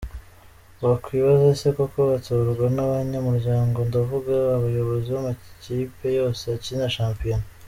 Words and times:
Wakwibaza 0.83 1.45
ese 1.53 1.67
koko 1.77 1.99
batorwa 2.11 2.65
n’abanyamuryango, 2.75 3.77
ndavuga 3.89 4.33
abayobozi 4.57 5.07
b’amakipe 5.15 6.07
yose 6.19 6.43
akina 6.57 6.87
shampiyona? 6.97 7.45